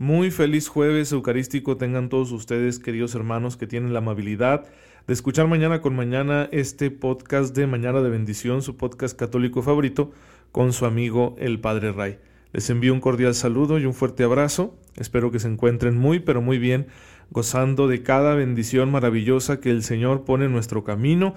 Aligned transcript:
Muy 0.00 0.30
feliz 0.30 0.68
jueves 0.68 1.10
eucarístico 1.10 1.76
tengan 1.76 2.08
todos 2.08 2.30
ustedes, 2.30 2.78
queridos 2.78 3.16
hermanos, 3.16 3.56
que 3.56 3.66
tienen 3.66 3.92
la 3.92 3.98
amabilidad 3.98 4.64
de 5.08 5.12
escuchar 5.12 5.48
mañana 5.48 5.80
con 5.80 5.96
mañana 5.96 6.48
este 6.52 6.92
podcast 6.92 7.52
de 7.56 7.66
Mañana 7.66 8.00
de 8.00 8.08
Bendición, 8.08 8.62
su 8.62 8.76
podcast 8.76 9.18
católico 9.18 9.60
favorito, 9.60 10.12
con 10.52 10.72
su 10.72 10.86
amigo 10.86 11.34
el 11.40 11.58
Padre 11.58 11.90
Ray. 11.90 12.18
Les 12.52 12.70
envío 12.70 12.94
un 12.94 13.00
cordial 13.00 13.34
saludo 13.34 13.80
y 13.80 13.86
un 13.86 13.92
fuerte 13.92 14.22
abrazo. 14.22 14.72
Espero 14.94 15.32
que 15.32 15.40
se 15.40 15.48
encuentren 15.48 15.98
muy, 15.98 16.20
pero 16.20 16.40
muy 16.40 16.58
bien, 16.58 16.86
gozando 17.30 17.88
de 17.88 18.04
cada 18.04 18.36
bendición 18.36 18.92
maravillosa 18.92 19.58
que 19.58 19.72
el 19.72 19.82
Señor 19.82 20.24
pone 20.24 20.44
en 20.44 20.52
nuestro 20.52 20.84
camino. 20.84 21.34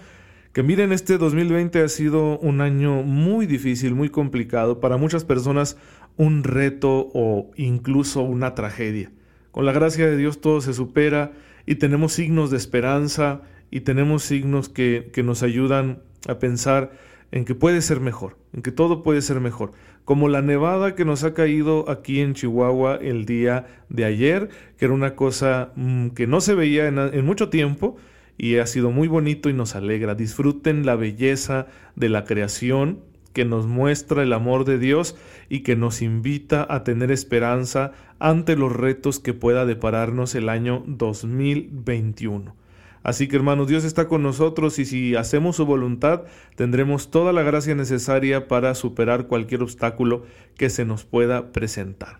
Que 0.53 0.63
miren, 0.63 0.91
este 0.91 1.17
2020 1.17 1.81
ha 1.81 1.87
sido 1.87 2.37
un 2.39 2.59
año 2.59 3.03
muy 3.03 3.45
difícil, 3.45 3.95
muy 3.95 4.09
complicado. 4.09 4.81
Para 4.81 4.97
muchas 4.97 5.23
personas 5.23 5.77
un 6.17 6.43
reto 6.43 7.09
o 7.13 7.51
incluso 7.55 8.21
una 8.23 8.53
tragedia. 8.53 9.13
Con 9.51 9.65
la 9.65 9.71
gracia 9.71 10.07
de 10.07 10.17
Dios 10.17 10.41
todo 10.41 10.59
se 10.59 10.73
supera 10.73 11.31
y 11.65 11.75
tenemos 11.75 12.11
signos 12.11 12.51
de 12.51 12.57
esperanza 12.57 13.43
y 13.69 13.81
tenemos 13.81 14.23
signos 14.23 14.67
que, 14.67 15.09
que 15.13 15.23
nos 15.23 15.41
ayudan 15.41 16.01
a 16.27 16.37
pensar 16.37 16.91
en 17.31 17.45
que 17.45 17.55
puede 17.55 17.81
ser 17.81 18.01
mejor, 18.01 18.35
en 18.51 18.61
que 18.61 18.73
todo 18.73 19.03
puede 19.03 19.21
ser 19.21 19.39
mejor. 19.39 19.71
Como 20.03 20.27
la 20.27 20.41
nevada 20.41 20.95
que 20.95 21.05
nos 21.05 21.23
ha 21.23 21.33
caído 21.33 21.89
aquí 21.89 22.19
en 22.19 22.33
Chihuahua 22.33 22.97
el 22.97 23.25
día 23.25 23.67
de 23.87 24.03
ayer, 24.03 24.49
que 24.77 24.83
era 24.83 24.93
una 24.93 25.15
cosa 25.15 25.71
mm, 25.77 26.09
que 26.09 26.27
no 26.27 26.41
se 26.41 26.55
veía 26.55 26.87
en, 26.87 26.97
en 26.97 27.25
mucho 27.25 27.47
tiempo 27.47 27.95
y 28.37 28.57
ha 28.57 28.65
sido 28.65 28.91
muy 28.91 29.07
bonito 29.07 29.49
y 29.49 29.53
nos 29.53 29.75
alegra. 29.75 30.15
Disfruten 30.15 30.85
la 30.85 30.95
belleza 30.95 31.67
de 31.95 32.09
la 32.09 32.25
creación 32.25 32.99
que 33.33 33.45
nos 33.45 33.65
muestra 33.65 34.23
el 34.23 34.33
amor 34.33 34.65
de 34.65 34.77
Dios 34.77 35.15
y 35.49 35.61
que 35.61 35.75
nos 35.75 36.01
invita 36.01 36.65
a 36.69 36.83
tener 36.83 37.11
esperanza 37.11 37.93
ante 38.19 38.55
los 38.55 38.75
retos 38.75 39.19
que 39.19 39.33
pueda 39.33 39.65
depararnos 39.65 40.35
el 40.35 40.49
año 40.49 40.83
2021. 40.85 42.55
Así 43.03 43.27
que 43.27 43.35
hermanos, 43.35 43.67
Dios 43.67 43.83
está 43.83 44.07
con 44.07 44.21
nosotros 44.21 44.77
y 44.77 44.85
si 44.85 45.15
hacemos 45.15 45.55
su 45.55 45.65
voluntad, 45.65 46.23
tendremos 46.55 47.09
toda 47.09 47.33
la 47.33 47.41
gracia 47.41 47.73
necesaria 47.73 48.47
para 48.47 48.75
superar 48.75 49.25
cualquier 49.25 49.63
obstáculo 49.63 50.23
que 50.55 50.69
se 50.69 50.85
nos 50.85 51.03
pueda 51.03 51.51
presentar. 51.51 52.19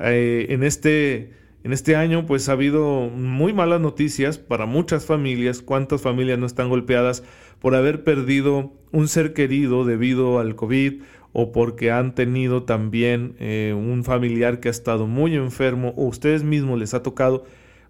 Eh, 0.00 0.46
en 0.50 0.64
este 0.64 1.32
en 1.64 1.72
este 1.72 1.96
año 1.96 2.24
pues 2.24 2.48
ha 2.48 2.52
habido 2.52 3.08
muy 3.08 3.52
malas 3.52 3.80
noticias 3.80 4.38
para 4.38 4.66
muchas 4.66 5.06
familias. 5.06 5.60
¿Cuántas 5.60 6.00
familias 6.00 6.38
no 6.38 6.46
están 6.46 6.68
golpeadas 6.68 7.24
por 7.60 7.74
haber 7.74 8.04
perdido 8.04 8.72
un 8.92 9.08
ser 9.08 9.32
querido 9.32 9.84
debido 9.84 10.38
al 10.38 10.54
COVID 10.54 11.02
o 11.32 11.52
porque 11.52 11.90
han 11.90 12.14
tenido 12.14 12.62
también 12.62 13.34
eh, 13.40 13.74
un 13.76 14.04
familiar 14.04 14.60
que 14.60 14.68
ha 14.68 14.70
estado 14.70 15.06
muy 15.06 15.34
enfermo 15.34 15.94
o 15.96 16.04
ustedes 16.04 16.44
mismos 16.44 16.78
les 16.78 16.94
ha 16.94 17.02
tocado? 17.02 17.44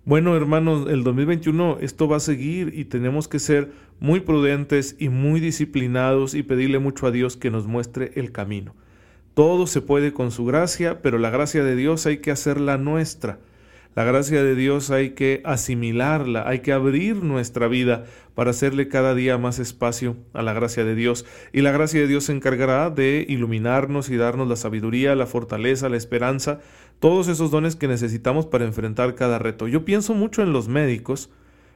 Bueno, 0.04 0.34
hermanos, 0.34 0.88
el 0.88 1.04
2021 1.04 1.78
esto 1.82 2.08
va 2.08 2.16
a 2.16 2.20
seguir 2.20 2.72
y 2.74 2.86
tenemos 2.86 3.28
que 3.28 3.38
ser 3.38 3.72
muy 4.00 4.20
prudentes 4.20 4.96
y 4.98 5.10
muy 5.10 5.38
disciplinados 5.38 6.34
y 6.34 6.42
pedirle 6.42 6.78
mucho 6.78 7.06
a 7.06 7.10
Dios 7.10 7.36
que 7.36 7.50
nos 7.50 7.66
muestre 7.66 8.12
el 8.14 8.32
camino. 8.32 8.74
Todo 9.34 9.66
se 9.66 9.82
puede 9.82 10.14
con 10.14 10.30
su 10.30 10.46
gracia, 10.46 11.02
pero 11.02 11.18
la 11.18 11.28
gracia 11.28 11.62
de 11.62 11.76
Dios 11.76 12.06
hay 12.06 12.18
que 12.18 12.30
hacerla 12.30 12.78
nuestra. 12.78 13.38
La 13.94 14.04
gracia 14.04 14.44
de 14.44 14.54
Dios 14.54 14.90
hay 14.90 15.10
que 15.10 15.42
asimilarla, 15.44 16.48
hay 16.48 16.60
que 16.60 16.72
abrir 16.72 17.16
nuestra 17.24 17.66
vida 17.66 18.04
para 18.34 18.50
hacerle 18.50 18.86
cada 18.86 19.14
día 19.14 19.38
más 19.38 19.58
espacio 19.58 20.16
a 20.32 20.42
la 20.42 20.52
gracia 20.52 20.84
de 20.84 20.94
Dios. 20.94 21.26
Y 21.52 21.62
la 21.62 21.72
gracia 21.72 22.00
de 22.00 22.06
Dios 22.06 22.24
se 22.24 22.32
encargará 22.32 22.90
de 22.90 23.26
iluminarnos 23.28 24.08
y 24.08 24.16
darnos 24.16 24.48
la 24.48 24.54
sabiduría, 24.54 25.16
la 25.16 25.26
fortaleza, 25.26 25.88
la 25.88 25.96
esperanza, 25.96 26.60
todos 27.00 27.26
esos 27.26 27.50
dones 27.50 27.74
que 27.74 27.88
necesitamos 27.88 28.46
para 28.46 28.66
enfrentar 28.66 29.16
cada 29.16 29.40
reto. 29.40 29.66
Yo 29.66 29.84
pienso 29.84 30.14
mucho 30.14 30.42
en 30.42 30.52
los 30.52 30.68
médicos, 30.68 31.30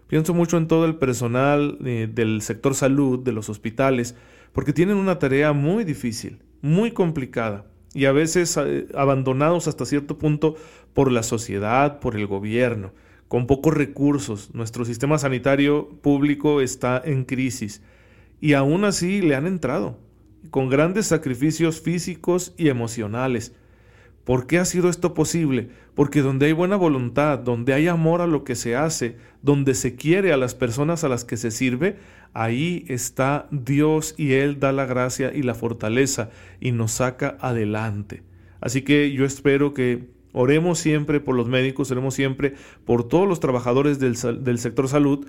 pienso 0.06 0.32
mucho 0.32 0.58
en 0.58 0.68
todo 0.68 0.84
el 0.84 0.96
personal 0.96 1.78
eh, 1.84 2.08
del 2.12 2.42
sector 2.42 2.76
salud, 2.76 3.18
de 3.18 3.32
los 3.32 3.48
hospitales, 3.48 4.14
porque 4.52 4.72
tienen 4.72 4.96
una 4.96 5.18
tarea 5.18 5.52
muy 5.52 5.82
difícil, 5.82 6.40
muy 6.60 6.92
complicada 6.92 7.66
y 7.94 8.06
a 8.06 8.12
veces 8.12 8.56
eh, 8.56 8.86
abandonados 8.94 9.68
hasta 9.68 9.84
cierto 9.84 10.18
punto 10.18 10.56
por 10.94 11.10
la 11.10 11.22
sociedad, 11.22 12.00
por 12.00 12.16
el 12.16 12.26
gobierno, 12.26 12.92
con 13.28 13.46
pocos 13.46 13.74
recursos. 13.74 14.54
Nuestro 14.54 14.84
sistema 14.84 15.18
sanitario 15.18 15.88
público 16.02 16.60
está 16.60 17.00
en 17.04 17.24
crisis 17.24 17.82
y 18.40 18.54
aún 18.54 18.84
así 18.84 19.22
le 19.22 19.36
han 19.36 19.46
entrado, 19.46 19.98
con 20.50 20.68
grandes 20.68 21.06
sacrificios 21.06 21.80
físicos 21.80 22.54
y 22.58 22.68
emocionales. 22.68 23.54
¿Por 24.24 24.46
qué 24.46 24.58
ha 24.58 24.64
sido 24.64 24.88
esto 24.88 25.14
posible? 25.14 25.70
Porque 25.94 26.22
donde 26.22 26.46
hay 26.46 26.52
buena 26.52 26.76
voluntad, 26.76 27.38
donde 27.38 27.72
hay 27.72 27.88
amor 27.88 28.20
a 28.20 28.26
lo 28.26 28.44
que 28.44 28.54
se 28.54 28.76
hace, 28.76 29.16
donde 29.42 29.74
se 29.74 29.96
quiere 29.96 30.32
a 30.32 30.36
las 30.36 30.54
personas 30.54 31.02
a 31.02 31.08
las 31.08 31.24
que 31.24 31.36
se 31.36 31.50
sirve, 31.50 31.96
ahí 32.32 32.84
está 32.88 33.48
Dios 33.50 34.14
y 34.16 34.34
Él 34.34 34.60
da 34.60 34.72
la 34.72 34.86
gracia 34.86 35.32
y 35.34 35.42
la 35.42 35.54
fortaleza 35.54 36.30
y 36.60 36.72
nos 36.72 36.92
saca 36.92 37.36
adelante. 37.40 38.22
Así 38.60 38.82
que 38.82 39.12
yo 39.12 39.24
espero 39.24 39.74
que 39.74 40.08
oremos 40.32 40.78
siempre 40.78 41.20
por 41.20 41.34
los 41.34 41.48
médicos, 41.48 41.90
oremos 41.90 42.14
siempre 42.14 42.54
por 42.84 43.06
todos 43.08 43.28
los 43.28 43.40
trabajadores 43.40 43.98
del, 43.98 44.16
del 44.44 44.58
sector 44.58 44.88
salud 44.88 45.26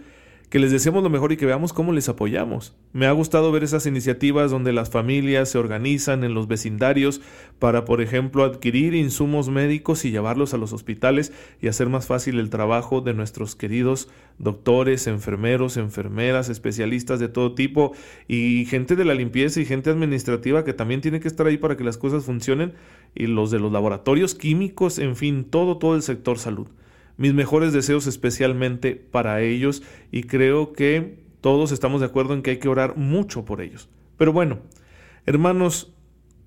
que 0.53 0.59
les 0.59 0.71
deseemos 0.71 1.01
lo 1.01 1.09
mejor 1.09 1.31
y 1.31 1.37
que 1.37 1.47
veamos 1.47 1.73
cómo 1.73 1.93
les 1.93 2.09
apoyamos. 2.09 2.75
Me 2.91 3.07
ha 3.07 3.11
gustado 3.11 3.51
ver 3.51 3.63
esas 3.63 3.87
iniciativas 3.87 4.51
donde 4.51 4.71
las 4.71 4.91
familias 4.91 5.49
se 5.49 5.57
organizan 5.57 6.23
en 6.23 6.35
los 6.35 6.47
vecindarios 6.47 7.21
para, 7.57 7.85
por 7.85 8.01
ejemplo, 8.01 8.43
adquirir 8.43 8.93
insumos 8.93 9.49
médicos 9.49 10.05
y 10.05 10.11
llevarlos 10.11 10.53
a 10.53 10.57
los 10.57 10.71
hospitales 10.71 11.33
y 11.59 11.69
hacer 11.69 11.89
más 11.89 12.05
fácil 12.05 12.37
el 12.37 12.51
trabajo 12.51 13.01
de 13.01 13.15
nuestros 13.15 13.55
queridos 13.55 14.09
doctores, 14.37 15.07
enfermeros, 15.07 15.75
enfermeras, 15.75 16.49
especialistas 16.49 17.19
de 17.19 17.29
todo 17.29 17.55
tipo 17.55 17.93
y 18.27 18.65
gente 18.65 18.95
de 18.95 19.05
la 19.05 19.15
limpieza 19.15 19.59
y 19.59 19.65
gente 19.65 19.89
administrativa 19.89 20.63
que 20.63 20.73
también 20.73 21.01
tiene 21.01 21.19
que 21.19 21.29
estar 21.29 21.47
ahí 21.47 21.57
para 21.57 21.77
que 21.77 21.83
las 21.83 21.97
cosas 21.97 22.25
funcionen 22.25 22.73
y 23.15 23.25
los 23.25 23.49
de 23.49 23.57
los 23.57 23.71
laboratorios 23.71 24.35
químicos, 24.35 24.99
en 24.99 25.15
fin, 25.15 25.45
todo, 25.45 25.79
todo 25.79 25.95
el 25.95 26.03
sector 26.03 26.37
salud 26.37 26.67
mis 27.17 27.33
mejores 27.33 27.73
deseos 27.73 28.07
especialmente 28.07 28.95
para 28.95 29.41
ellos 29.41 29.83
y 30.11 30.23
creo 30.23 30.73
que 30.73 31.23
todos 31.41 31.71
estamos 31.71 31.99
de 31.99 32.07
acuerdo 32.07 32.33
en 32.33 32.41
que 32.41 32.51
hay 32.51 32.57
que 32.57 32.69
orar 32.69 32.95
mucho 32.95 33.45
por 33.45 33.61
ellos. 33.61 33.89
Pero 34.17 34.31
bueno, 34.31 34.59
hermanos, 35.25 35.93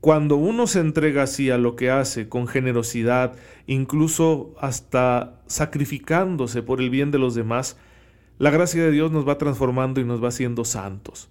cuando 0.00 0.36
uno 0.36 0.66
se 0.66 0.80
entrega 0.80 1.22
así 1.22 1.50
a 1.50 1.58
lo 1.58 1.76
que 1.76 1.90
hace, 1.90 2.28
con 2.28 2.46
generosidad, 2.46 3.34
incluso 3.66 4.54
hasta 4.60 5.40
sacrificándose 5.46 6.62
por 6.62 6.80
el 6.80 6.90
bien 6.90 7.10
de 7.10 7.18
los 7.18 7.34
demás, 7.34 7.76
la 8.38 8.50
gracia 8.50 8.84
de 8.84 8.90
Dios 8.90 9.12
nos 9.12 9.26
va 9.26 9.38
transformando 9.38 10.00
y 10.00 10.04
nos 10.04 10.22
va 10.22 10.28
haciendo 10.28 10.64
santos. 10.64 11.28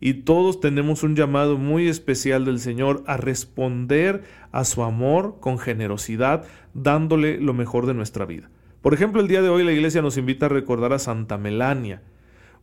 Y 0.00 0.14
todos 0.14 0.60
tenemos 0.60 1.02
un 1.02 1.14
llamado 1.14 1.58
muy 1.58 1.88
especial 1.88 2.44
del 2.44 2.58
Señor 2.58 3.04
a 3.06 3.16
responder 3.16 4.24
a 4.50 4.64
su 4.64 4.82
amor 4.82 5.38
con 5.40 5.58
generosidad, 5.58 6.44
dándole 6.74 7.38
lo 7.38 7.54
mejor 7.54 7.86
de 7.86 7.94
nuestra 7.94 8.24
vida. 8.24 8.50
Por 8.82 8.94
ejemplo, 8.94 9.20
el 9.20 9.28
día 9.28 9.42
de 9.42 9.50
hoy 9.50 9.62
la 9.62 9.72
iglesia 9.72 10.00
nos 10.00 10.16
invita 10.16 10.46
a 10.46 10.48
recordar 10.48 10.94
a 10.94 10.98
Santa 10.98 11.36
Melania, 11.36 12.02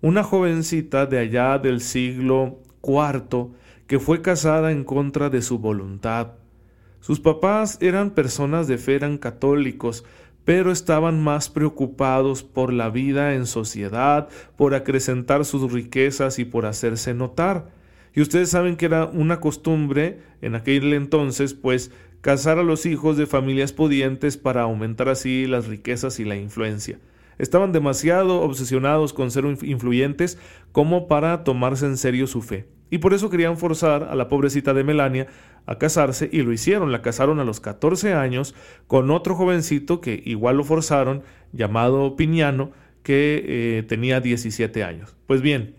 una 0.02 0.24
jovencita 0.24 1.06
de 1.06 1.20
allá 1.20 1.60
del 1.60 1.80
siglo 1.80 2.60
IV 2.82 3.50
que 3.86 4.00
fue 4.00 4.24
casada 4.24 4.72
en 4.72 4.84
contra 4.84 5.30
de 5.30 5.44
su 5.44 5.60
voluntad. 5.60 6.34
Sus 7.02 7.20
papás 7.20 7.78
eran 7.82 8.12
personas 8.12 8.68
de 8.68 8.80
fe, 8.80 8.96
eran 8.96 9.20
católicos, 9.20 10.06
pero 10.44 10.72
estaban 10.72 11.24
más 11.24 11.50
preocupados 11.50 12.42
por 12.42 12.74
la 12.74 12.90
vida 12.90 13.36
en 13.36 13.46
sociedad, 13.46 14.28
por 14.56 14.74
acrecentar 14.74 15.46
sus 15.46 15.72
riquezas 15.72 16.40
y 16.40 16.46
por 16.46 16.66
hacerse 16.66 17.14
notar. 17.14 17.70
Y 18.16 18.22
ustedes 18.22 18.50
saben 18.50 18.76
que 18.76 18.88
era 18.88 19.06
una 19.06 19.40
costumbre 19.40 20.22
en 20.42 20.56
aquel 20.56 20.94
entonces, 20.94 21.54
pues, 21.54 21.92
casar 22.22 22.60
a 22.60 22.64
los 22.64 22.86
hijos 22.86 23.18
de 23.18 23.26
familias 23.26 23.74
pudientes 23.74 24.38
para 24.38 24.64
aumentar 24.64 25.10
así 25.10 25.46
las 25.46 25.68
riquezas 25.68 26.20
y 26.20 26.26
la 26.26 26.36
influencia. 26.36 27.00
Estaban 27.38 27.72
demasiado 27.72 28.42
obsesionados 28.42 29.14
con 29.14 29.30
ser 29.30 29.46
influyentes 29.62 30.40
como 30.72 31.08
para 31.08 31.44
tomarse 31.44 31.86
en 31.86 31.98
serio 31.98 32.28
su 32.28 32.42
fe. 32.42 32.68
Y 32.90 33.00
por 33.00 33.14
eso 33.14 33.30
querían 33.30 33.58
forzar 33.58 34.04
a 34.04 34.16
la 34.16 34.30
pobrecita 34.30 34.74
de 34.74 34.84
Melania 34.84 35.28
a 35.66 35.78
casarse 35.78 36.30
y 36.32 36.42
lo 36.42 36.54
hicieron. 36.54 36.92
La 36.92 37.02
casaron 37.02 37.40
a 37.40 37.44
los 37.44 37.60
14 37.60 38.14
años 38.14 38.56
con 38.88 39.12
otro 39.12 39.36
jovencito 39.36 40.02
que 40.02 40.22
igual 40.26 40.58
lo 40.58 40.64
forzaron, 40.64 41.24
llamado 41.52 42.16
Piñano, 42.16 42.72
que 43.04 43.44
eh, 43.46 43.84
tenía 43.84 44.20
17 44.22 44.84
años. 44.84 45.16
Pues 45.28 45.42
bien, 45.42 45.76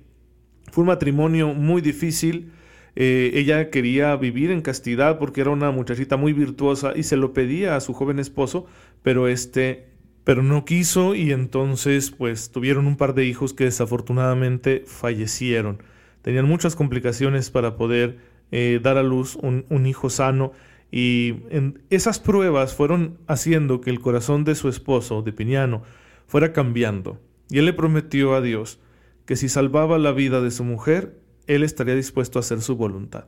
fue 0.71 0.83
un 0.83 0.89
matrimonio 0.89 1.55
muy 1.55 1.81
difícil. 1.81 2.53
Eh, 3.01 3.39
ella 3.39 3.71
quería 3.71 4.17
vivir 4.17 4.51
en 4.51 4.61
castidad 4.61 5.21
porque 5.21 5.41
era 5.41 5.51
una 5.51 5.71
muchachita 5.71 6.17
muy 6.17 6.33
virtuosa 6.33 6.95
y 6.97 7.05
se 7.05 7.17
lo 7.17 7.33
pedía 7.33 7.77
a 7.77 7.81
su 7.81 7.93
joven 7.93 8.19
esposo, 8.19 8.67
pero 9.05 9.29
este 9.29 9.87
pero 10.25 10.43
no 10.43 10.65
quiso 10.65 11.15
y 11.15 11.31
entonces 11.31 12.11
pues 12.11 12.51
tuvieron 12.51 12.89
un 12.89 12.97
par 12.97 13.15
de 13.15 13.25
hijos 13.25 13.55
que 13.55 13.63
desafortunadamente 13.63 14.83
fallecieron. 14.85 15.81
Tenían 16.23 16.47
muchas 16.47 16.75
complicaciones 16.75 17.53
para 17.53 17.77
poder 17.77 18.19
eh, 18.51 18.81
dar 18.83 18.97
a 18.99 19.05
luz 19.05 19.37
un, 19.37 19.65
un 19.69 19.87
hijo 19.87 20.11
sano 20.11 20.51
y 20.91 21.37
en 21.51 21.81
esas 21.91 22.19
pruebas 22.19 22.75
fueron 22.75 23.19
haciendo 23.29 23.81
que 23.81 23.91
el 23.91 24.01
corazón 24.01 24.43
de 24.43 24.57
su 24.57 24.69
esposo, 24.69 25.23
de 25.23 25.33
Piñano, 25.33 25.85
fuera 26.27 26.53
cambiando. 26.53 27.21
Y 27.49 27.59
él 27.59 27.67
le 27.67 27.75
prometió 27.75 28.35
a 28.35 28.41
Dios 28.41 28.81
que 29.25 29.37
si 29.37 29.49
salvaba 29.49 29.99
la 29.99 30.11
vida 30.11 30.41
de 30.41 30.51
su 30.51 30.65
mujer, 30.65 31.15
él 31.49 31.65
estaría 31.65 31.97
dispuesto 31.97 32.39
a 32.39 32.41
hacer 32.41 32.61
su 32.61 32.77
voluntad. 32.77 33.25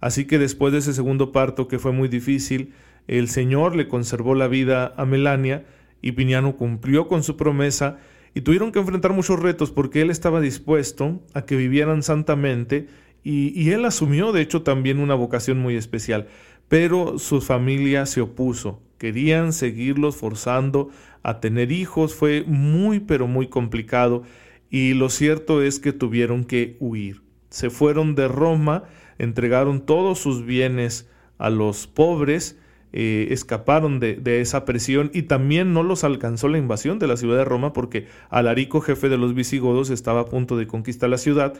Así 0.00 0.26
que 0.26 0.38
después 0.38 0.72
de 0.72 0.78
ese 0.78 0.94
segundo 0.94 1.32
parto 1.32 1.66
que 1.66 1.78
fue 1.78 1.90
muy 1.90 2.08
difícil, 2.08 2.74
el 3.08 3.28
Señor 3.28 3.74
le 3.74 3.88
conservó 3.88 4.34
la 4.34 4.46
vida 4.46 4.92
a 4.96 5.04
Melania 5.06 5.64
y 6.02 6.12
Piñano 6.12 6.56
cumplió 6.56 7.08
con 7.08 7.22
su 7.22 7.36
promesa 7.36 7.98
y 8.34 8.42
tuvieron 8.42 8.70
que 8.70 8.78
enfrentar 8.78 9.12
muchos 9.12 9.40
retos 9.40 9.70
porque 9.70 10.02
él 10.02 10.10
estaba 10.10 10.40
dispuesto 10.40 11.22
a 11.32 11.42
que 11.42 11.56
vivieran 11.56 12.02
santamente 12.02 12.88
y, 13.24 13.58
y, 13.60 13.70
él 13.70 13.84
asumió 13.84 14.30
de 14.30 14.42
hecho 14.42 14.62
también 14.62 15.00
una 15.00 15.14
vocación 15.14 15.58
muy 15.58 15.74
especial, 15.74 16.28
pero 16.68 17.18
su 17.18 17.40
familia 17.40 18.06
se 18.06 18.20
opuso, 18.20 18.82
querían 18.98 19.52
seguirlos 19.52 20.14
forzando 20.16 20.90
a 21.24 21.40
tener 21.40 21.72
hijos, 21.72 22.14
fue 22.14 22.44
muy 22.46 23.00
pero 23.00 23.26
muy 23.26 23.48
complicado 23.48 24.22
y 24.70 24.94
lo 24.94 25.08
cierto 25.08 25.62
es 25.62 25.80
que 25.80 25.92
tuvieron 25.92 26.44
que 26.44 26.76
huir. 26.78 27.25
Se 27.56 27.70
fueron 27.70 28.14
de 28.14 28.28
Roma, 28.28 28.84
entregaron 29.16 29.80
todos 29.80 30.18
sus 30.18 30.44
bienes 30.44 31.08
a 31.38 31.48
los 31.48 31.86
pobres, 31.86 32.58
eh, 32.92 33.28
escaparon 33.30 33.98
de, 33.98 34.20
esa 34.42 34.66
presión 34.66 35.10
y 35.14 35.22
también 35.22 35.72
no 35.72 35.82
los 35.82 36.04
alcanzó 36.04 36.48
la 36.48 36.58
invasión 36.58 36.98
de 36.98 37.06
la 37.06 37.16
ciudad 37.16 37.38
de 37.38 37.46
Roma 37.46 37.72
porque 37.72 38.08
Alarico, 38.28 38.82
jefe 38.82 39.08
de 39.08 39.16
los 39.16 39.32
visigodos, 39.34 39.88
estaba 39.88 40.20
a 40.20 40.26
punto 40.26 40.58
de 40.58 40.66
conquistar 40.66 41.08
la 41.08 41.16
ciudad. 41.16 41.54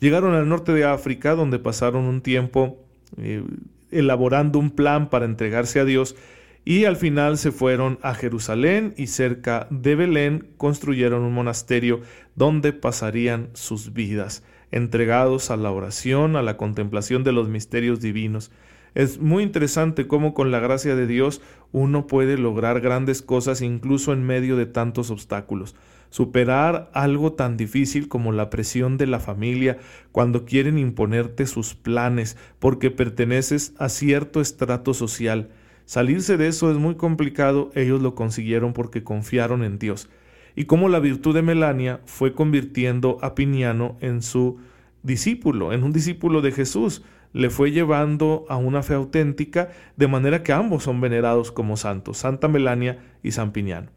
Llegaron 0.00 0.32
al 0.32 0.48
norte 0.48 0.72
de 0.72 0.86
África 0.86 1.34
donde 1.34 1.58
pasaron 1.58 2.04
un 2.04 2.22
tiempo 2.22 2.78
eh, 3.18 3.44
elaborando 3.90 4.58
un 4.58 4.70
plan 4.70 5.10
para 5.10 5.26
entregarse 5.26 5.80
a 5.80 5.84
Dios 5.84 6.16
y 6.64 6.86
al 6.86 6.96
final 6.96 7.36
se 7.36 7.52
fueron 7.52 7.98
a 8.00 8.14
Jerusalén 8.14 8.94
y 8.96 9.08
cerca 9.08 9.66
de 9.68 9.96
Belén 9.96 10.48
construyeron 10.56 11.24
un 11.24 11.34
monasterio 11.34 12.00
donde 12.36 12.72
pasarían 12.72 13.50
sus 13.52 13.92
vidas, 13.92 14.44
entregados 14.72 15.50
a 15.50 15.56
la 15.56 15.70
oración, 15.70 16.34
a 16.34 16.42
la 16.42 16.56
contemplación 16.56 17.22
de 17.22 17.32
los 17.32 17.48
misterios 17.48 18.00
divinos. 18.00 18.50
Es 18.94 19.20
muy 19.20 19.42
interesante 19.42 20.06
cómo 20.06 20.34
con 20.34 20.50
la 20.50 20.60
gracia 20.60 20.96
de 20.96 21.06
Dios 21.06 21.40
uno 21.70 22.06
puede 22.06 22.36
lograr 22.36 22.80
grandes 22.80 23.22
cosas 23.22 23.62
incluso 23.62 24.12
en 24.12 24.24
medio 24.24 24.56
de 24.56 24.66
tantos 24.66 25.10
obstáculos. 25.10 25.74
Superar 26.10 26.90
algo 26.92 27.32
tan 27.32 27.56
difícil 27.56 28.08
como 28.08 28.32
la 28.32 28.50
presión 28.50 28.98
de 28.98 29.06
la 29.06 29.18
familia 29.18 29.78
cuando 30.10 30.44
quieren 30.44 30.78
imponerte 30.78 31.46
sus 31.46 31.74
planes 31.74 32.36
porque 32.58 32.90
perteneces 32.90 33.72
a 33.78 33.88
cierto 33.88 34.42
estrato 34.42 34.92
social. 34.92 35.48
Salirse 35.86 36.36
de 36.36 36.48
eso 36.48 36.70
es 36.70 36.76
muy 36.76 36.96
complicado, 36.96 37.70
ellos 37.74 38.02
lo 38.02 38.14
consiguieron 38.14 38.74
porque 38.74 39.02
confiaron 39.02 39.64
en 39.64 39.78
Dios. 39.78 40.10
Y 40.54 40.64
cómo 40.64 40.88
la 40.88 41.00
virtud 41.00 41.34
de 41.34 41.42
Melania 41.42 42.00
fue 42.04 42.34
convirtiendo 42.34 43.18
a 43.22 43.34
Piniano 43.34 43.96
en 44.00 44.22
su 44.22 44.58
discípulo, 45.02 45.72
en 45.72 45.82
un 45.82 45.92
discípulo 45.92 46.42
de 46.42 46.52
Jesús, 46.52 47.02
le 47.32 47.50
fue 47.50 47.70
llevando 47.70 48.44
a 48.48 48.56
una 48.56 48.82
fe 48.82 48.94
auténtica, 48.94 49.70
de 49.96 50.08
manera 50.08 50.42
que 50.42 50.52
ambos 50.52 50.84
son 50.84 51.00
venerados 51.00 51.50
como 51.50 51.76
santos, 51.76 52.18
Santa 52.18 52.48
Melania 52.48 52.98
y 53.22 53.32
San 53.32 53.52
Piniano. 53.52 53.90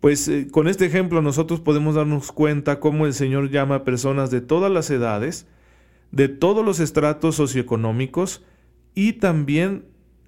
Pues 0.00 0.28
eh, 0.28 0.48
con 0.50 0.68
este 0.68 0.84
ejemplo 0.84 1.22
nosotros 1.22 1.60
podemos 1.60 1.94
darnos 1.94 2.32
cuenta 2.32 2.80
cómo 2.80 3.06
el 3.06 3.14
Señor 3.14 3.50
llama 3.50 3.76
a 3.76 3.84
personas 3.84 4.30
de 4.30 4.40
todas 4.40 4.70
las 4.70 4.90
edades, 4.90 5.46
de 6.10 6.28
todos 6.28 6.64
los 6.64 6.80
estratos 6.80 7.36
socioeconómicos 7.36 8.44
y 8.94 9.14
también 9.14 9.84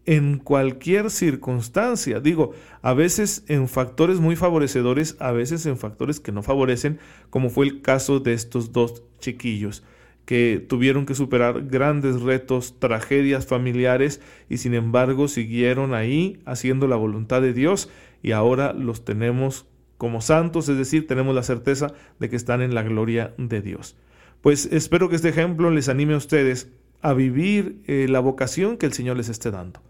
en 0.09 0.39
cualquier 0.39 1.11
circunstancia. 1.11 2.19
Digo, 2.19 2.55
a 2.81 2.95
veces 2.95 3.45
en 3.47 3.69
factores 3.69 4.21
muy 4.21 4.37
favorecedores, 4.37 5.17
a 5.21 5.33
veces 5.33 5.67
en 5.67 5.77
factores 5.77 6.19
que 6.19 6.33
no 6.33 6.43
favorecen, 6.43 6.99
como 7.29 7.51
fue 7.51 7.67
el 7.67 7.83
caso 7.83 8.19
de 8.19 8.33
estos 8.33 8.73
dos 8.73 9.03
chiquillos 9.19 9.85
que 10.25 10.65
tuvieron 10.67 11.05
que 11.05 11.15
superar 11.15 11.67
grandes 11.67 12.23
retos, 12.23 12.79
tragedias 12.79 13.47
familiares 13.47 14.23
y 14.49 14.59
sin 14.59 14.73
embargo 14.73 15.29
siguieron 15.29 15.93
ahí 15.93 16.41
haciendo 16.47 16.87
la 16.87 16.97
voluntad 16.97 17.43
de 17.43 17.53
Dios 17.53 17.91
y 18.23 18.33
ahora 18.33 18.73
los 18.73 19.05
tenemos 19.05 19.67
como 19.99 20.23
santos, 20.23 20.71
es 20.71 20.79
decir, 20.79 21.07
tenemos 21.07 21.35
la 21.35 21.43
certeza 21.43 21.93
de 22.19 22.31
que 22.31 22.37
están 22.37 22.63
en 22.63 22.75
la 22.75 22.83
gloria 22.83 23.35
de 23.37 23.61
Dios. 23.61 23.95
Pues 24.41 24.71
espero 24.73 25.11
que 25.11 25.17
este 25.17 25.29
ejemplo 25.29 25.71
les 25.71 25.91
anime 25.91 26.15
a 26.15 26.19
ustedes 26.19 26.71
a 27.03 27.13
vivir 27.13 27.83
eh, 27.87 28.07
la 28.09 28.21
vocación 28.21 28.77
que 28.77 28.87
el 28.87 28.93
Señor 28.93 29.17
les 29.19 29.29
esté 29.29 29.51
dando, 29.51 29.81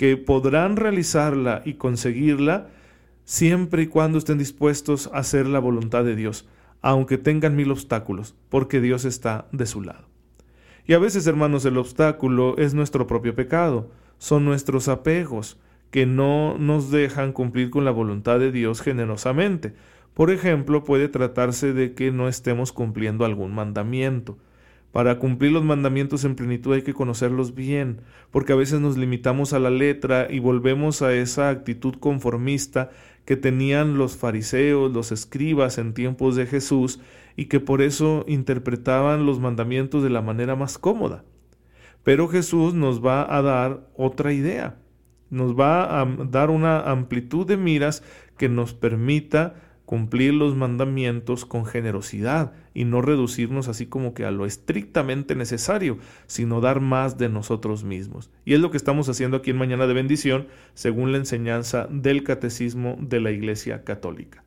que 0.00 0.16
podrán 0.16 0.76
realizarla 0.76 1.60
y 1.66 1.74
conseguirla 1.74 2.68
siempre 3.26 3.82
y 3.82 3.86
cuando 3.86 4.16
estén 4.16 4.38
dispuestos 4.38 5.10
a 5.12 5.18
hacer 5.18 5.46
la 5.46 5.58
voluntad 5.58 6.04
de 6.04 6.16
Dios 6.16 6.48
aunque 6.80 7.18
tengan 7.18 7.54
mil 7.54 7.70
obstáculos, 7.70 8.34
porque 8.48 8.80
Dios 8.80 9.04
está 9.04 9.46
de 9.52 9.66
su 9.66 9.82
lado. 9.82 10.08
Y 10.86 10.94
a 10.94 10.98
veces, 10.98 11.26
hermanos, 11.26 11.66
el 11.66 11.76
obstáculo 11.76 12.56
es 12.56 12.72
nuestro 12.72 13.06
propio 13.06 13.34
pecado, 13.34 13.90
son 14.16 14.46
nuestros 14.46 14.88
apegos 14.88 15.58
que 15.90 16.06
no 16.06 16.56
nos 16.56 16.90
dejan 16.90 17.34
cumplir 17.34 17.68
con 17.68 17.84
la 17.84 17.90
voluntad 17.90 18.38
de 18.38 18.52
Dios 18.52 18.80
generosamente. 18.80 19.74
Por 20.14 20.30
ejemplo, 20.30 20.82
puede 20.82 21.08
tratarse 21.08 21.74
de 21.74 21.92
que 21.92 22.10
no 22.10 22.26
estemos 22.26 22.72
cumpliendo 22.72 23.26
algún 23.26 23.54
mandamiento. 23.54 24.38
Para 24.92 25.20
cumplir 25.20 25.52
los 25.52 25.64
mandamientos 25.64 26.24
en 26.24 26.34
plenitud 26.34 26.74
hay 26.74 26.82
que 26.82 26.94
conocerlos 26.94 27.54
bien, 27.54 28.00
porque 28.32 28.52
a 28.52 28.56
veces 28.56 28.80
nos 28.80 28.96
limitamos 28.96 29.52
a 29.52 29.60
la 29.60 29.70
letra 29.70 30.26
y 30.28 30.40
volvemos 30.40 31.00
a 31.02 31.14
esa 31.14 31.48
actitud 31.48 31.94
conformista 31.94 32.90
que 33.24 33.36
tenían 33.36 33.98
los 33.98 34.16
fariseos, 34.16 34.92
los 34.92 35.12
escribas 35.12 35.78
en 35.78 35.94
tiempos 35.94 36.34
de 36.34 36.46
Jesús 36.46 37.00
y 37.36 37.44
que 37.44 37.60
por 37.60 37.82
eso 37.82 38.24
interpretaban 38.26 39.26
los 39.26 39.38
mandamientos 39.38 40.02
de 40.02 40.10
la 40.10 40.22
manera 40.22 40.56
más 40.56 40.78
cómoda. 40.78 41.24
Pero 42.02 42.26
Jesús 42.26 42.74
nos 42.74 43.04
va 43.04 43.36
a 43.36 43.42
dar 43.42 43.86
otra 43.96 44.32
idea, 44.32 44.78
nos 45.28 45.54
va 45.56 46.00
a 46.00 46.04
dar 46.04 46.50
una 46.50 46.80
amplitud 46.80 47.46
de 47.46 47.56
miras 47.56 48.02
que 48.36 48.48
nos 48.48 48.74
permita 48.74 49.54
cumplir 49.90 50.32
los 50.34 50.54
mandamientos 50.54 51.44
con 51.44 51.66
generosidad 51.66 52.52
y 52.74 52.84
no 52.84 53.02
reducirnos 53.02 53.66
así 53.66 53.86
como 53.86 54.14
que 54.14 54.24
a 54.24 54.30
lo 54.30 54.46
estrictamente 54.46 55.34
necesario, 55.34 55.98
sino 56.28 56.60
dar 56.60 56.78
más 56.78 57.18
de 57.18 57.28
nosotros 57.28 57.82
mismos. 57.82 58.30
Y 58.44 58.54
es 58.54 58.60
lo 58.60 58.70
que 58.70 58.76
estamos 58.76 59.08
haciendo 59.08 59.38
aquí 59.38 59.50
en 59.50 59.56
Mañana 59.56 59.88
de 59.88 59.94
Bendición, 59.94 60.46
según 60.74 61.10
la 61.10 61.18
enseñanza 61.18 61.88
del 61.90 62.22
Catecismo 62.22 62.98
de 63.00 63.18
la 63.18 63.32
Iglesia 63.32 63.82
Católica. 63.82 64.44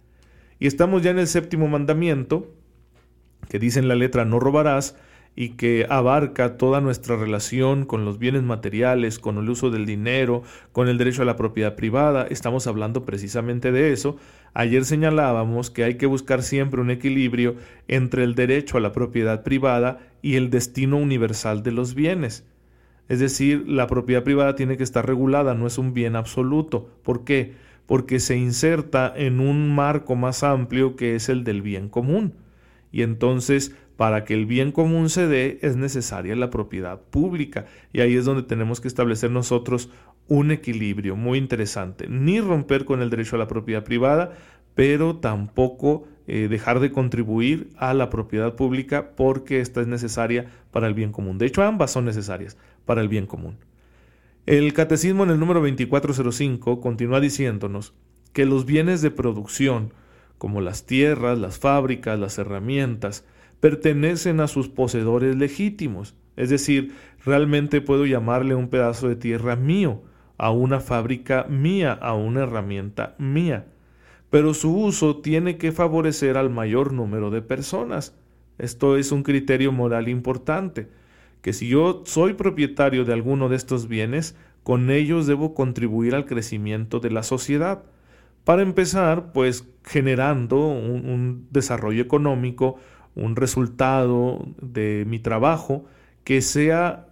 Y 0.60 0.68
estamos 0.68 1.02
ya 1.02 1.12
en 1.12 1.20
el 1.20 1.28
séptimo 1.28 1.68
mandamiento, 1.68 2.50
que 3.50 3.60
dice 3.60 3.80
en 3.80 3.90
la 3.90 3.96
letra 3.96 4.24
no 4.24 4.40
robarás, 4.40 4.96
y 5.36 5.50
que 5.50 5.88
abarca 5.90 6.58
toda 6.58 6.80
nuestra 6.80 7.16
relación 7.16 7.86
con 7.86 8.06
los 8.06 8.20
bienes 8.20 8.44
materiales, 8.44 9.18
con 9.20 9.38
el 9.38 9.50
uso 9.50 9.72
del 9.72 9.86
dinero, 9.86 10.44
con 10.72 10.88
el 10.88 10.98
derecho 10.98 11.24
a 11.24 11.26
la 11.26 11.36
propiedad 11.36 11.76
privada. 11.76 12.28
Estamos 12.30 12.68
hablando 12.68 13.04
precisamente 13.04 13.72
de 13.72 13.92
eso. 13.92 14.18
Ayer 14.54 14.86
señalábamos 14.86 15.72
que 15.72 15.84
hay 15.84 15.96
que 15.98 16.06
buscar 16.06 16.44
siempre 16.44 16.82
un 16.82 16.92
equilibrio 16.92 17.56
entre 17.88 18.24
el 18.24 18.36
derecho 18.36 18.78
a 18.78 18.82
la 18.82 18.92
propiedad 18.92 19.44
privada 19.44 20.00
y 20.22 20.36
el 20.36 20.52
destino 20.52 20.98
universal 20.98 21.64
de 21.64 21.72
los 21.72 21.96
bienes. 21.96 22.46
Es 23.10 23.20
decir, 23.20 23.68
la 23.68 23.88
propiedad 23.88 24.24
privada 24.24 24.56
tiene 24.56 24.78
que 24.78 24.84
estar 24.84 25.06
regulada, 25.06 25.56
no 25.56 25.68
es 25.68 25.78
un 25.78 25.94
bien 25.94 26.16
absoluto. 26.16 26.90
¿Por 27.04 27.26
qué? 27.26 27.54
Porque 27.88 28.20
se 28.20 28.38
inserta 28.38 29.12
en 29.16 29.40
un 29.40 29.74
marco 29.76 30.16
más 30.16 30.44
amplio 30.44 30.96
que 30.96 31.16
es 31.16 31.28
el 31.28 31.44
del 31.44 31.62
bien 31.62 31.90
común. 31.90 32.34
Y 32.94 33.02
entonces 33.02 33.76
para 33.98 34.24
que 34.24 34.34
el 34.34 34.46
bien 34.46 34.72
común 34.72 35.10
se 35.10 35.28
dé 35.28 35.60
es 35.62 35.76
necesaria 35.76 36.36
la 36.36 36.50
propiedad 36.50 37.02
pública 37.02 37.66
y 37.92 38.00
ahí 38.00 38.16
es 38.16 38.24
donde 38.24 38.44
tenemos 38.44 38.80
que 38.80 38.88
establecer 38.88 39.32
nosotros 39.32 39.90
un 40.28 40.52
equilibrio 40.52 41.16
muy 41.16 41.38
interesante, 41.38 42.08
ni 42.08 42.40
romper 42.40 42.86
con 42.86 43.02
el 43.02 43.10
derecho 43.10 43.36
a 43.36 43.40
la 43.40 43.48
propiedad 43.48 43.84
privada, 43.84 44.34
pero 44.76 45.18
tampoco 45.18 46.08
eh, 46.28 46.48
dejar 46.50 46.80
de 46.80 46.92
contribuir 46.92 47.70
a 47.78 47.94
la 47.94 48.10
propiedad 48.10 48.56
pública 48.56 49.16
porque 49.16 49.60
esta 49.60 49.82
es 49.82 49.88
necesaria 49.88 50.52
para 50.72 50.88
el 50.88 50.94
bien 50.94 51.12
común. 51.12 51.38
De 51.38 51.48
hecho, 51.48 51.64
ambas 51.64 51.92
son 51.92 52.06
necesarias 52.06 52.58
para 52.86 53.02
el 53.02 53.10
bien 53.10 53.26
común. 53.26 53.58
El 54.46 54.74
catecismo 54.74 55.24
en 55.24 55.32
el 55.32 55.40
número 55.40 55.62
2405 55.62 56.80
continúa 56.80 57.20
diciéndonos 57.20 57.94
que 58.34 58.46
los 58.46 58.66
bienes 58.66 59.02
de 59.02 59.12
producción, 59.12 59.94
como 60.44 60.60
las 60.60 60.86
tierras, 60.86 61.40
las 61.40 61.58
fábricas, 61.58 62.20
las 62.20 62.38
herramientas, 62.38 63.24
pertenecen 63.62 64.42
a 64.42 64.50
sus 64.50 64.68
poseedores 64.68 65.38
legítimos. 65.38 66.16
Es 66.36 66.50
decir, 66.50 66.94
realmente 67.24 67.80
puedo 67.80 68.06
llamarle 68.06 68.54
un 68.54 68.68
pedazo 68.68 69.08
de 69.08 69.16
tierra 69.16 69.56
mío, 69.56 70.02
a 70.38 70.52
una 70.52 70.82
fábrica 70.82 71.46
mía, 71.48 71.94
a 71.94 72.14
una 72.14 72.44
herramienta 72.44 73.16
mía. 73.18 73.68
Pero 74.30 74.54
su 74.54 74.76
uso 74.76 75.22
tiene 75.22 75.58
que 75.58 75.72
favorecer 75.72 76.36
al 76.36 76.50
mayor 76.50 76.92
número 76.92 77.32
de 77.32 77.42
personas. 77.42 78.14
Esto 78.58 78.98
es 78.98 79.14
un 79.14 79.24
criterio 79.24 79.72
moral 79.72 80.10
importante, 80.10 80.90
que 81.42 81.54
si 81.54 81.70
yo 81.70 82.04
soy 82.06 82.34
propietario 82.34 83.06
de 83.06 83.14
alguno 83.14 83.48
de 83.48 83.56
estos 83.56 83.88
bienes, 83.88 84.36
con 84.64 84.92
ellos 84.92 85.26
debo 85.26 85.54
contribuir 85.54 86.16
al 86.16 86.26
crecimiento 86.26 87.00
de 87.00 87.12
la 87.12 87.24
sociedad. 87.24 87.86
Para 88.44 88.62
empezar, 88.62 89.32
pues 89.32 89.66
generando 89.86 90.68
un, 90.68 91.48
desarrollo 91.52 92.02
económico, 92.02 92.76
un 93.16 93.36
resultado 93.36 94.46
de 94.62 95.06
mi 95.08 95.20
trabajo 95.20 95.86
que 96.26 96.42
sea 96.42 97.08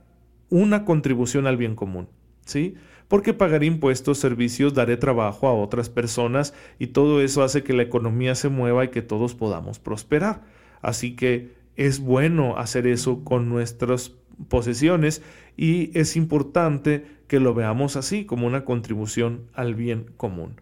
una 0.50 0.84
contribución 0.84 1.48
al 1.48 1.56
bien 1.56 1.76
común, 1.76 2.10
¿sí? 2.46 2.76
Porque 3.08 3.34
pagaré 3.34 3.66
impuestos, 3.66 4.18
servicios, 4.18 4.74
daré 4.74 4.98
trabajo 4.98 5.48
a 5.48 5.54
otras 5.54 5.90
personas 5.90 6.54
y 6.80 6.88
todo 6.88 7.22
eso 7.22 7.44
hace 7.44 7.64
que 7.64 7.74
la 7.74 7.84
economía 7.84 8.36
se 8.36 8.50
mueva 8.50 8.86
y 8.86 8.90
que 8.90 9.02
todos 9.02 9.36
podamos 9.36 9.80
prosperar. 9.80 10.44
Así 10.82 11.16
que 11.16 11.52
es 11.76 12.00
bueno 12.00 12.58
hacer 12.58 12.88
eso 12.88 13.24
con 13.24 13.48
nuestras 13.48 14.14
posesiones 14.50 15.22
y 15.56 15.98
es 15.98 16.16
importante 16.16 17.06
que 17.28 17.40
lo 17.40 17.54
veamos 17.54 17.96
así 17.96 18.26
como 18.26 18.48
una 18.48 18.66
contribución 18.66 19.44
al 19.54 19.76
bien 19.76 20.08
común 20.18 20.56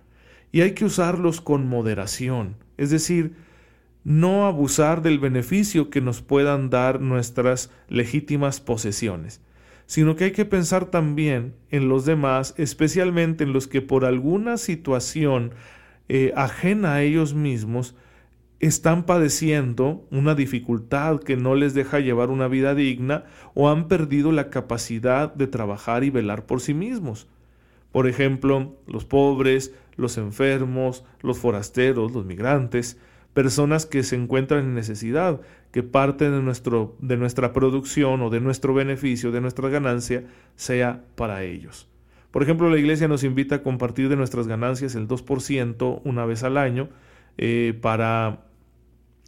y 0.52 0.62
hay 0.62 0.72
que 0.74 0.86
usarlos 0.86 1.42
con 1.42 1.68
moderación, 1.68 2.56
es 2.78 2.90
decir, 2.90 3.36
no 4.04 4.48
abusar 4.48 5.02
del 5.02 5.20
beneficio 5.20 5.90
que 5.90 6.02
nos 6.02 6.22
puedan 6.22 6.70
dar 6.70 7.02
nuestras 7.02 7.70
legítimas 7.90 8.60
posesiones, 8.60 9.42
sino 9.86 10.16
que 10.16 10.26
hay 10.26 10.32
que 10.32 10.46
pensar 10.46 10.86
también 10.86 11.54
en 11.70 11.90
los 11.90 12.06
demás, 12.06 12.54
especialmente 12.58 13.44
en 13.44 13.54
los 13.54 13.68
que 13.68 13.82
por 13.82 14.06
alguna 14.06 14.58
situación 14.58 15.52
eh, 16.08 16.34
ajena 16.36 16.96
a 16.96 17.02
ellos 17.04 17.34
mismos 17.34 17.96
están 18.60 19.06
padeciendo 19.06 20.06
una 20.12 20.36
dificultad 20.36 21.20
que 21.20 21.38
no 21.38 21.56
les 21.56 21.74
deja 21.74 22.00
llevar 22.00 22.30
una 22.30 22.48
vida 22.48 22.76
digna 22.76 23.26
o 23.54 23.70
han 23.70 23.88
perdido 23.88 24.32
la 24.32 24.50
capacidad 24.50 25.34
de 25.34 25.48
trabajar 25.48 26.04
y 26.04 26.10
velar 26.10 26.46
por 26.46 26.60
sí 26.60 26.74
mismos. 26.74 27.28
Por 27.92 28.08
ejemplo, 28.08 28.76
los 28.88 29.06
pobres, 29.06 29.74
los 29.96 30.18
enfermos, 30.18 31.04
los 31.22 31.40
forasteros, 31.40 32.12
los 32.12 32.26
migrantes, 32.26 32.98
personas 33.34 33.86
que 33.86 34.04
se 34.04 34.16
encuentran 34.16 34.66
en 34.66 34.76
necesidad, 34.76 35.42
que 35.72 35.84
parte 35.84 36.30
de, 36.30 36.42
nuestro, 36.42 36.96
de 37.00 37.18
nuestra 37.18 37.54
producción 37.54 38.22
o 38.22 38.30
de 38.30 38.42
nuestro 38.42 38.74
beneficio, 38.74 39.32
de 39.32 39.42
nuestra 39.42 39.70
ganancia, 39.70 40.24
sea 40.56 41.04
para 41.16 41.44
ellos. 41.44 41.88
Por 42.32 42.44
ejemplo, 42.44 42.70
la 42.70 42.78
Iglesia 42.78 43.08
nos 43.08 43.24
invita 43.24 43.56
a 43.56 43.64
compartir 43.64 44.10
de 44.10 44.16
nuestras 44.16 44.48
ganancias 44.48 44.96
el 44.96 45.08
2% 45.08 46.02
una 46.04 46.26
vez 46.26 46.44
al 46.44 46.58
año 46.58 46.90
eh, 47.38 47.78
para 47.82 48.46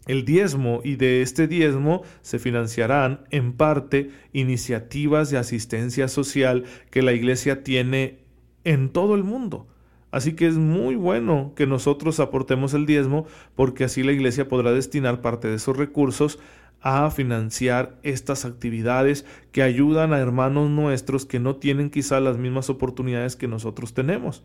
el 0.08 0.25
diezmo 0.25 0.82
y 0.84 0.96
de 0.96 1.22
este 1.22 1.48
diezmo 1.48 2.03
se 2.22 2.39
financiarán 2.39 3.22
en 3.30 3.53
parte 3.53 4.10
iniciativas 4.34 5.30
de 5.30 5.38
asistencia 5.38 6.08
social 6.08 6.65
que 6.89 7.01
la 7.01 7.13
Iglesia 7.13 7.63
tiene 7.63 8.20
en 8.63 8.89
todo 8.89 9.15
el 9.15 9.24
mundo. 9.24 9.68
Así 10.12 10.34
que 10.34 10.46
es 10.46 10.58
muy 10.58 10.96
bueno 10.96 11.53
que 11.56 11.65
nosotros 11.65 12.20
aportemos 12.20 12.74
el 12.74 12.86
diezmo 12.86 13.25
porque 13.56 13.86
así 13.86 14.03
la 14.03 14.12
iglesia 14.12 14.50
podrá 14.50 14.74
destinar 14.74 15.22
parte 15.22 15.48
de 15.48 15.56
esos 15.56 15.77
recursos 15.77 16.38
a 16.82 17.10
financiar 17.12 17.98
estas 18.03 18.44
actividades 18.44 19.25
que 19.51 19.63
ayudan 19.63 20.13
a 20.13 20.20
hermanos 20.20 20.70
nuestros 20.70 21.25
que 21.25 21.39
no 21.39 21.56
tienen 21.56 21.89
quizá 21.89 22.20
las 22.20 22.38
mismas 22.38 22.70
oportunidades 22.70 23.36
que 23.36 23.48
nosotros 23.48 23.94
tenemos, 23.94 24.44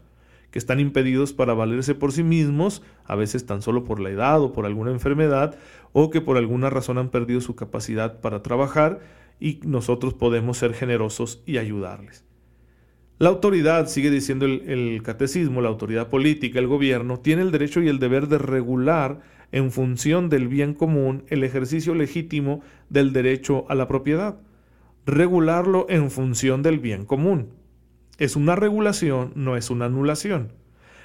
que 0.50 0.58
están 0.58 0.78
impedidos 0.78 1.32
para 1.32 1.54
valerse 1.54 1.94
por 1.94 2.12
sí 2.12 2.22
mismos, 2.22 2.82
a 3.04 3.16
veces 3.16 3.46
tan 3.46 3.62
solo 3.62 3.84
por 3.84 4.00
la 4.00 4.10
edad 4.10 4.40
o 4.42 4.52
por 4.52 4.66
alguna 4.66 4.90
enfermedad, 4.90 5.58
o 5.92 6.10
que 6.10 6.20
por 6.20 6.36
alguna 6.36 6.68
razón 6.70 6.98
han 6.98 7.08
perdido 7.08 7.40
su 7.40 7.56
capacidad 7.56 8.20
para 8.20 8.42
trabajar 8.42 9.00
y 9.40 9.60
nosotros 9.64 10.14
podemos 10.14 10.58
ser 10.58 10.74
generosos 10.74 11.42
y 11.46 11.56
ayudarles. 11.56 12.25
La 13.18 13.30
autoridad, 13.30 13.88
sigue 13.88 14.10
diciendo 14.10 14.44
el, 14.44 15.00
catecismo, 15.02 15.62
la 15.62 15.70
autoridad 15.70 16.08
política, 16.08 16.58
el 16.58 16.66
gobierno, 16.66 17.18
tiene 17.18 17.40
el 17.40 17.50
derecho 17.50 17.80
y 17.80 17.88
el 17.88 17.98
deber 17.98 18.28
de 18.28 18.36
regular 18.36 19.20
en 19.52 19.70
función 19.70 20.28
del 20.28 20.48
bien 20.48 20.74
común 20.74 21.24
el 21.28 21.42
ejercicio 21.42 21.94
legítimo 21.94 22.60
del 22.90 23.14
derecho 23.14 23.64
a 23.70 23.74
la 23.74 23.88
propiedad. 23.88 24.36
Regularlo 25.06 25.86
en 25.88 26.10
función 26.10 26.62
del 26.62 26.78
bien 26.78 27.06
común. 27.06 27.54
Es 28.18 28.36
una 28.36 28.54
regulación, 28.54 29.32
no 29.34 29.56
es 29.56 29.70
una 29.70 29.86
anulación. 29.86 30.52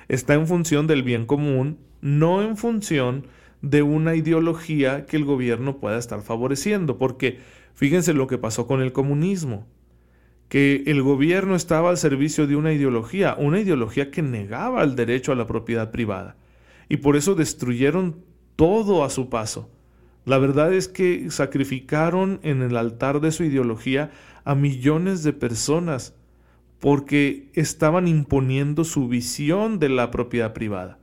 Está 0.10 0.34
en 0.34 0.48
función 0.48 0.88
del 0.88 1.04
bien 1.04 1.26
común, 1.26 1.78
no 2.02 2.42
en 2.42 2.58
función 2.58 3.28
de 3.62 3.84
una 3.84 4.16
ideología 4.16 5.06
que 5.06 5.16
el 5.16 5.24
gobierno 5.24 5.78
pueda 5.78 5.98
estar 5.98 6.22
favoreciendo, 6.24 6.98
porque 6.98 7.40
fíjense 7.74 8.14
lo 8.14 8.28
que 8.28 8.38
pasó 8.38 8.68
con 8.68 8.82
el 8.82 8.92
comunismo 8.92 9.66
que 10.52 10.84
el 10.88 11.02
gobierno 11.02 11.56
estaba 11.56 11.92
al 11.92 11.98
servicio 11.98 12.46
de 12.46 12.58
una 12.58 12.74
ideología, 12.74 13.38
una 13.40 13.62
ideología 13.62 14.12
que 14.12 14.22
negaba 14.22 14.84
el 14.84 14.98
derecho 14.98 15.32
a 15.32 15.36
la 15.36 15.48
propiedad 15.48 15.92
privada. 15.92 16.36
Y 16.90 16.98
por 16.98 17.16
eso 17.16 17.36
destruyeron 17.36 18.18
todo 18.58 19.06
a 19.06 19.10
su 19.10 19.30
paso. 19.30 19.70
La 20.26 20.40
verdad 20.40 20.74
es 20.74 20.90
que 20.90 21.32
sacrificaron 21.32 22.42
en 22.44 22.62
el 22.64 22.76
altar 22.76 23.22
de 23.22 23.32
su 23.32 23.46
ideología 23.46 24.12
a 24.44 24.54
millones 24.54 25.24
de 25.24 25.32
personas 25.32 26.16
porque 26.82 27.50
estaban 27.54 28.10
imponiendo 28.10 28.84
su 28.84 29.08
visión 29.08 29.80
de 29.80 29.88
la 29.88 30.12
propiedad 30.12 30.52
privada. 30.52 31.00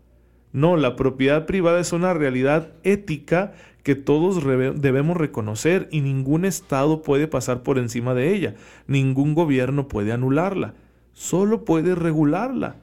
No, 0.53 0.77
la 0.77 0.97
propiedad 0.97 1.47
privada 1.47 1.81
es 1.81 1.93
una 1.93 2.15
realidad 2.15 2.73
ética 2.83 3.53
que 3.83 3.95
todos 3.95 4.45
debemos 4.45 5.17
reconocer 5.17 5.89
y 5.91 6.01
ningún 6.01 6.45
Estado 6.45 7.03
puede 7.03 7.29
pasar 7.29 7.63
por 7.63 7.79
encima 7.79 8.15
de 8.15 8.35
ella, 8.35 8.55
ningún 8.87 9.35
gobierno 9.35 9.89
puede 9.89 10.13
anularla, 10.13 10.75
solo 11.13 11.65
puede 11.65 11.95
regularla 11.95 12.77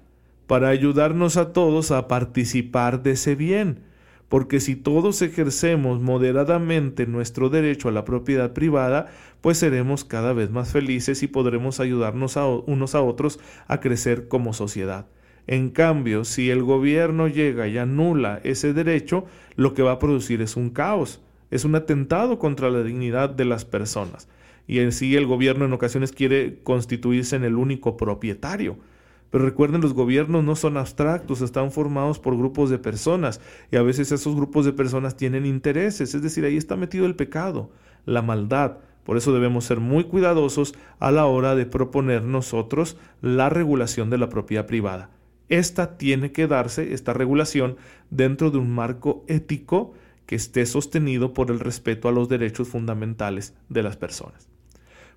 para 0.48 0.69
ayudarnos 0.69 1.38
a 1.38 1.53
todos 1.53 1.91
a 1.91 2.07
participar 2.07 3.03
de 3.03 3.12
ese 3.12 3.36
bien, 3.36 3.81
porque 4.29 4.60
si 4.60 4.75
todos 4.75 5.22
ejercemos 5.22 6.01
moderadamente 6.01 7.07
nuestro 7.07 7.50
derecho 7.50 7.89
a 7.89 7.91
la 7.91 8.05
propiedad 8.05 8.53
privada, 8.53 9.07
pues 9.41 9.57
seremos 9.60 10.05
cada 10.05 10.34
vez 10.34 10.50
más 10.50 10.72
felices 10.72 11.24
y 11.24 11.27
podremos 11.27 11.79
ayudarnos 11.79 12.38
a 12.38 12.48
unos 12.48 12.95
a 12.95 13.01
otros 13.01 13.39
a 13.67 13.79
crecer 13.79 14.27
como 14.27 14.53
sociedad. 14.53 15.07
En 15.47 15.69
cambio, 15.69 16.25
si 16.25 16.49
el 16.49 16.63
gobierno 16.63 17.27
llega 17.27 17.67
y 17.67 17.77
anula 17.77 18.39
ese 18.43 18.73
derecho, 18.73 19.25
lo 19.55 19.73
que 19.73 19.83
va 19.83 19.93
a 19.93 19.99
producir 19.99 20.41
es 20.41 20.55
un 20.55 20.71
caos, 20.71 21.21
es 21.51 21.65
un 21.65 21.75
atentado 21.75 22.39
contra 22.39 22.69
la 22.71 22.81
dignidad 22.81 23.29
de 23.29 23.45
las 23.45 23.63
personas. 23.65 24.27
Y 24.67 24.79
en 24.79 24.91
sí 24.91 25.15
el 25.15 25.27
gobierno 25.27 25.65
en 25.65 25.73
ocasiones 25.73 26.11
quiere 26.11 26.59
constituirse 26.63 27.35
en 27.35 27.43
el 27.43 27.55
único 27.55 27.95
propietario. 27.97 28.77
Pero 29.29 29.45
recuerden, 29.45 29.81
los 29.81 29.93
gobiernos 29.93 30.43
no 30.43 30.55
son 30.55 30.77
abstractos, 30.77 31.41
están 31.41 31.71
formados 31.71 32.19
por 32.19 32.37
grupos 32.37 32.69
de 32.69 32.79
personas 32.79 33.41
y 33.71 33.75
a 33.75 33.83
veces 33.83 34.11
esos 34.11 34.35
grupos 34.35 34.65
de 34.65 34.73
personas 34.73 35.17
tienen 35.17 35.45
intereses, 35.45 36.15
es 36.15 36.21
decir, 36.21 36.45
ahí 36.45 36.57
está 36.57 36.77
metido 36.77 37.05
el 37.05 37.15
pecado, 37.15 37.69
la 38.05 38.21
maldad. 38.21 38.77
Por 39.03 39.17
eso 39.17 39.33
debemos 39.33 39.65
ser 39.65 39.79
muy 39.79 40.05
cuidadosos 40.05 40.73
a 40.99 41.11
la 41.11 41.25
hora 41.25 41.53
de 41.53 41.65
proponer 41.65 42.23
nosotros 42.23 42.97
la 43.21 43.49
regulación 43.49 44.09
de 44.09 44.17
la 44.17 44.29
propiedad 44.29 44.65
privada. 44.65 45.09
Esta 45.49 45.97
tiene 45.97 46.31
que 46.31 46.47
darse, 46.47 46.93
esta 46.93 47.13
regulación, 47.13 47.77
dentro 48.09 48.51
de 48.51 48.57
un 48.57 48.71
marco 48.71 49.23
ético 49.27 49.93
que 50.25 50.35
esté 50.35 50.65
sostenido 50.65 51.33
por 51.33 51.51
el 51.51 51.59
respeto 51.59 52.07
a 52.07 52.11
los 52.11 52.29
derechos 52.29 52.67
fundamentales 52.67 53.53
de 53.69 53.83
las 53.83 53.97
personas. 53.97 54.47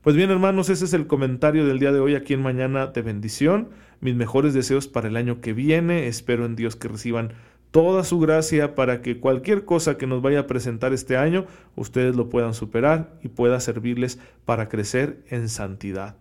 Pues 0.02 0.16
bien, 0.16 0.30
hermanos, 0.30 0.68
ese 0.68 0.84
es 0.84 0.92
el 0.92 1.06
comentario 1.06 1.66
del 1.66 1.78
día 1.80 1.92
de 1.92 2.00
hoy 2.00 2.14
aquí 2.14 2.34
en 2.34 2.42
Mañana 2.42 2.86
de 2.86 3.02
Bendición. 3.02 3.70
Mis 4.00 4.14
mejores 4.14 4.54
deseos 4.54 4.86
para 4.86 5.08
el 5.08 5.16
año 5.16 5.40
que 5.40 5.52
viene. 5.52 6.06
Espero 6.06 6.46
en 6.46 6.56
Dios 6.56 6.76
que 6.76 6.88
reciban 6.88 7.32
toda 7.70 8.04
su 8.04 8.18
gracia 8.18 8.74
para 8.74 9.02
que 9.02 9.18
cualquier 9.18 9.64
cosa 9.64 9.98
que 9.98 10.06
nos 10.06 10.22
vaya 10.22 10.40
a 10.40 10.46
presentar 10.46 10.92
este 10.92 11.16
año, 11.16 11.46
ustedes 11.76 12.16
lo 12.16 12.28
puedan 12.28 12.54
superar 12.54 13.18
y 13.22 13.28
pueda 13.28 13.60
servirles 13.60 14.18
para 14.44 14.68
crecer 14.68 15.22
en 15.30 15.48
santidad. 15.48 16.16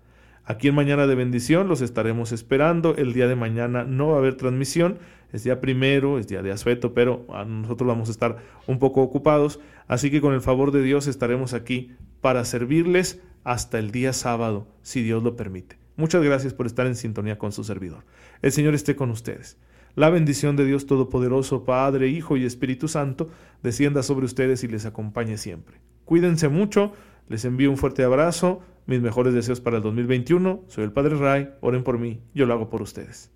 Aquí 0.49 0.69
en 0.69 0.75
Mañana 0.75 1.07
de 1.07 1.15
Bendición 1.15 1.67
los 1.67 1.81
estaremos 1.81 2.31
esperando. 2.31 2.95
El 2.95 3.11
día 3.11 3.27
de 3.27 3.35
mañana 3.35 3.83
no 3.83 4.07
va 4.07 4.15
a 4.15 4.19
haber 4.19 4.35
transmisión. 4.35 4.97
es 5.33 5.43
día 5.43 5.59
primero, 5.59 6.19
es 6.19 6.27
día 6.29 6.41
de 6.41 6.53
asueto, 6.53 6.93
pero 6.93 7.25
nosotros 7.45 7.85
vamos 7.85 8.07
a 8.07 8.11
estar 8.13 8.37
un 8.65 8.79
poco 8.79 9.01
ocupados, 9.01 9.59
así 9.89 10.09
que 10.09 10.21
con 10.21 10.33
el 10.33 10.39
favor 10.39 10.71
de 10.71 10.81
Dios 10.81 11.07
estaremos 11.07 11.53
aquí 11.53 11.91
para 12.21 12.45
servirles 12.45 13.21
hasta 13.43 13.77
el 13.77 13.91
día 13.91 14.13
sábado, 14.13 14.69
si 14.83 15.03
Dios 15.03 15.21
lo 15.21 15.35
permite. 15.35 15.77
Muchas 15.97 16.23
gracias 16.23 16.53
por 16.53 16.65
estar 16.65 16.87
en 16.87 16.95
sintonía 16.95 17.37
con 17.37 17.51
su 17.51 17.65
servidor. 17.65 18.05
El 18.41 18.53
Señor 18.53 18.73
esté 18.73 18.95
con 18.95 19.09
ustedes. 19.09 19.57
La 19.95 20.09
bendición 20.09 20.55
de 20.55 20.63
Dios 20.63 20.85
Todopoderoso, 20.85 21.65
Padre, 21.65 22.07
Hijo 22.07 22.37
y 22.37 22.45
Espíritu 22.45 22.87
Santo, 22.87 23.29
descienda 23.63 24.01
sobre 24.01 24.25
ustedes 24.25 24.63
y 24.63 24.69
les 24.69 24.85
acompañe 24.85 25.37
siempre. 25.37 25.81
Cuídense 26.05 26.47
mucho, 26.47 26.93
les 27.27 27.43
envío 27.43 27.69
un 27.69 27.77
fuerte 27.77 28.05
abrazo, 28.05 28.61
mis 28.87 29.01
mejores 29.01 29.33
deseos 29.33 29.61
para 29.61 29.77
el 29.77 29.83
2021. 29.83 30.63
Soy 30.67 30.83
el 30.83 30.91
Padre 30.91 31.15
Ray, 31.15 31.49
oren 31.61 31.83
por 31.83 31.99
mí, 31.99 32.21
yo 32.33 32.45
lo 32.45 32.53
hago 32.53 32.69
por 32.69 32.81
ustedes. 32.81 33.31